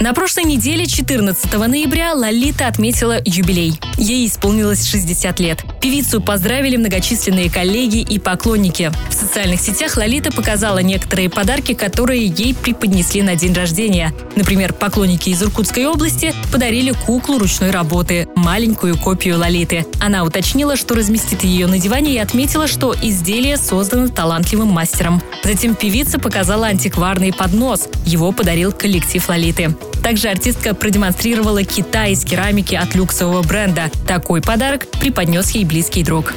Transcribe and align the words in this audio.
На 0.00 0.14
прошлой 0.14 0.44
неделе, 0.44 0.86
14 0.86 1.52
ноября, 1.54 2.14
Лолита 2.14 2.68
отметила 2.68 3.20
юбилей. 3.24 3.80
Ей 3.96 4.28
исполнилось 4.28 4.86
60 4.86 5.40
лет. 5.40 5.64
Певицу 5.82 6.20
поздравили 6.20 6.76
многочисленные 6.76 7.50
коллеги 7.50 7.98
и 8.02 8.20
поклонники. 8.20 8.92
В 9.10 9.12
социальных 9.12 9.60
сетях 9.60 9.96
Лолита 9.96 10.30
показала 10.30 10.78
некоторые 10.78 11.28
подарки, 11.28 11.74
которые 11.74 12.26
ей 12.26 12.54
преподнесли 12.54 13.22
на 13.22 13.34
день 13.34 13.52
рождения. 13.52 14.14
Например, 14.36 14.72
поклонники 14.72 15.30
из 15.30 15.42
Иркутской 15.42 15.84
области 15.86 16.32
подарили 16.52 16.92
куклу 16.92 17.38
ручной 17.38 17.72
работы, 17.72 18.28
маленькую 18.36 18.96
копию 18.96 19.36
Лолиты. 19.36 19.84
Она 20.00 20.22
уточнила, 20.22 20.76
что 20.76 20.94
разместит 20.94 21.42
ее 21.42 21.66
на 21.66 21.78
диване 21.80 22.14
и 22.14 22.18
отметила, 22.18 22.68
что 22.68 22.94
изделие 23.02 23.56
создано 23.56 24.06
талантливым 24.06 24.68
мастером. 24.68 25.20
Затем 25.42 25.74
певица 25.74 26.20
показала 26.20 26.68
антикварный 26.68 27.32
поднос. 27.32 27.88
Его 28.06 28.30
подарил 28.30 28.70
коллектив 28.70 29.28
Лолиты. 29.28 29.74
Также 30.02 30.28
артистка 30.28 30.74
продемонстрировала 30.74 31.64
Китай 31.64 32.12
из 32.12 32.24
керамики 32.24 32.74
от 32.74 32.94
люксового 32.94 33.42
бренда. 33.42 33.90
Такой 34.06 34.40
подарок 34.40 34.86
преподнес 35.00 35.50
ей 35.50 35.64
близкий 35.64 36.02
друг. 36.02 36.32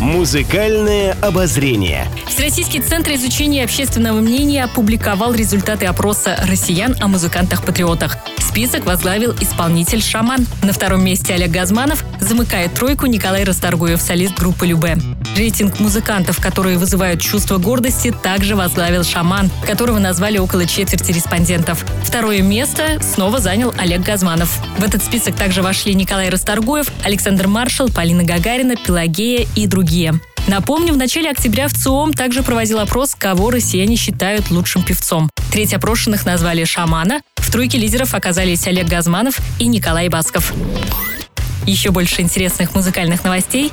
Музыкальное 0.00 1.16
обозрение. 1.20 2.08
Всероссийский 2.26 2.80
центр 2.80 3.12
изучения 3.12 3.62
общественного 3.62 4.20
мнения 4.20 4.64
опубликовал 4.64 5.32
результаты 5.32 5.86
опроса 5.86 6.36
россиян 6.48 6.96
о 7.00 7.06
музыкантах-патриотах. 7.06 8.16
Список 8.38 8.84
возглавил 8.84 9.32
исполнитель 9.40 10.02
«Шаман». 10.02 10.46
На 10.62 10.72
втором 10.72 11.04
месте 11.04 11.34
Олег 11.34 11.52
Газманов 11.52 12.04
замыкает 12.20 12.74
тройку 12.74 13.06
Николай 13.06 13.44
Расторгуев, 13.44 14.02
солист 14.02 14.36
группы 14.36 14.66
«Любе». 14.66 14.96
Рейтинг 15.36 15.80
музыкантов, 15.80 16.40
которые 16.40 16.76
вызывают 16.76 17.20
чувство 17.20 17.56
гордости, 17.56 18.14
также 18.22 18.54
возглавил 18.54 19.02
«Шаман», 19.02 19.50
которого 19.66 19.98
назвали 19.98 20.38
около 20.38 20.66
четверти 20.66 21.12
респондентов. 21.12 21.84
Второе 22.04 22.42
место 22.42 23.00
снова 23.00 23.38
занял 23.38 23.74
Олег 23.78 24.02
Газманов. 24.02 24.58
В 24.78 24.84
этот 24.84 25.02
список 25.02 25.34
также 25.34 25.62
вошли 25.62 25.94
Николай 25.94 26.28
Расторгуев, 26.28 26.88
Александр 27.04 27.48
Маршал, 27.48 27.88
Полина 27.88 28.24
Гагарина, 28.24 28.76
Пелагея 28.76 29.46
и 29.56 29.66
другие. 29.66 30.20
Напомню, 30.48 30.92
в 30.92 30.96
начале 30.96 31.30
октября 31.30 31.68
в 31.68 31.72
ЦИОМ 31.72 32.12
также 32.12 32.42
проводил 32.42 32.80
опрос, 32.80 33.14
кого 33.14 33.50
россияне 33.50 33.96
считают 33.96 34.50
лучшим 34.50 34.82
певцом. 34.82 35.30
Треть 35.50 35.72
опрошенных 35.72 36.26
назвали 36.26 36.64
«Шамана», 36.64 37.22
в 37.36 37.50
тройке 37.50 37.78
лидеров 37.78 38.14
оказались 38.14 38.66
Олег 38.66 38.86
Газманов 38.86 39.38
и 39.58 39.66
Николай 39.66 40.08
Басков. 40.08 40.52
Еще 41.66 41.90
больше 41.90 42.22
интересных 42.22 42.74
музыкальных 42.74 43.22
новостей 43.22 43.72